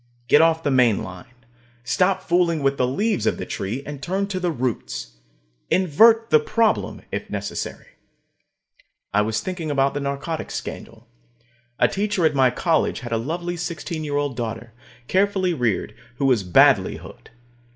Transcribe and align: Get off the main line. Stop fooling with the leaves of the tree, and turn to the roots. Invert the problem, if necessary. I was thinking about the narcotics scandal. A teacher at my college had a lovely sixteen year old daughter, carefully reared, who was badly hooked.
Get 0.27 0.41
off 0.41 0.63
the 0.63 0.71
main 0.71 1.03
line. 1.03 1.35
Stop 1.83 2.23
fooling 2.23 2.63
with 2.63 2.77
the 2.77 2.87
leaves 2.87 3.27
of 3.27 3.37
the 3.37 3.45
tree, 3.45 3.83
and 3.85 4.01
turn 4.01 4.25
to 4.29 4.39
the 4.39 4.49
roots. 4.49 5.17
Invert 5.69 6.31
the 6.31 6.39
problem, 6.39 7.03
if 7.11 7.29
necessary. 7.29 7.85
I 9.13 9.21
was 9.21 9.41
thinking 9.41 9.69
about 9.69 9.93
the 9.93 9.99
narcotics 9.99 10.55
scandal. 10.55 11.07
A 11.77 11.87
teacher 11.87 12.25
at 12.25 12.33
my 12.33 12.49
college 12.49 13.01
had 13.01 13.11
a 13.11 13.17
lovely 13.17 13.55
sixteen 13.55 14.03
year 14.03 14.17
old 14.17 14.35
daughter, 14.35 14.73
carefully 15.07 15.53
reared, 15.53 15.93
who 16.15 16.25
was 16.25 16.41
badly 16.41 16.97
hooked. 16.97 17.29